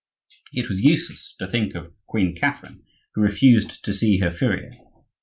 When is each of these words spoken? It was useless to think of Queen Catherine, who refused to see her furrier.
It 0.51 0.67
was 0.67 0.81
useless 0.81 1.35
to 1.37 1.45
think 1.45 1.75
of 1.75 1.93
Queen 2.07 2.35
Catherine, 2.35 2.81
who 3.13 3.21
refused 3.21 3.85
to 3.85 3.93
see 3.93 4.17
her 4.17 4.31
furrier. 4.31 4.71